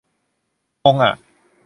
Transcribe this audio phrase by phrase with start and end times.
[0.83, 1.13] งงอ่ะ